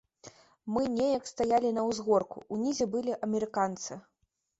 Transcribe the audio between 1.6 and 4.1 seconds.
на ўзгорку, унізе былі амерыканцы.